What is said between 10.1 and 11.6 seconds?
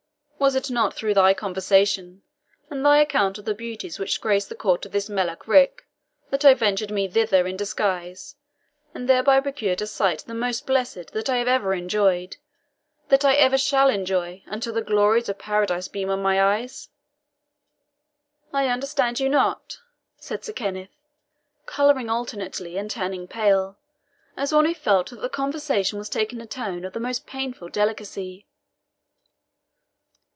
the most blessed that I have